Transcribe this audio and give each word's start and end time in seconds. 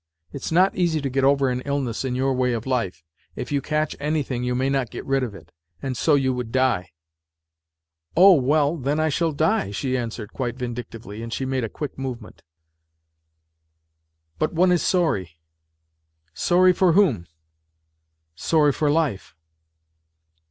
It's 0.33 0.51
not 0.51 0.75
easy 0.75 0.99
to 0.99 1.11
get 1.11 1.23
over 1.23 1.51
an 1.51 1.61
illness 1.61 2.03
in 2.03 2.15
your 2.15 2.33
way 2.33 2.53
of 2.53 2.65
life. 2.65 3.03
If 3.35 3.51
you 3.51 3.61
catch 3.61 3.95
anything 3.99 4.43
you 4.43 4.55
may 4.55 4.67
not 4.67 4.89
get 4.89 5.05
rid 5.05 5.21
of 5.21 5.35
it. 5.35 5.51
And 5.79 5.95
so 5.95 6.15
you 6.15 6.33
would 6.33 6.51
die/'" 6.51 6.87
Oh, 8.17 8.33
well, 8.33 8.77
then 8.77 8.99
I 8.99 9.09
shall 9.09 9.31
die," 9.31 9.69
she 9.69 9.95
answered, 9.95 10.33
quite 10.33 10.55
vindictively, 10.57 11.21
and 11.21 11.31
she 11.31 11.45
made 11.45 11.63
a 11.63 11.69
quick 11.69 11.99
movement" 11.99 12.41
But 14.39 14.53
one 14.53 14.71
is 14.71 14.81
sorry."" 14.81 15.37
Sorry 16.49 16.73
for 16.73 16.93
whom?"" 16.93 17.27
Sorry 18.33 18.71
for 18.71 18.89
life." 18.89 19.35